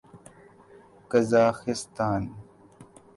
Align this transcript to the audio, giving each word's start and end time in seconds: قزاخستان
قزاخستان 1.11 2.35